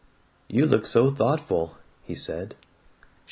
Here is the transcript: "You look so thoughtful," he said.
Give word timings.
"You 0.47 0.65
look 0.65 0.87
so 0.87 1.11
thoughtful," 1.11 1.77
he 2.01 2.15
said. 2.15 2.55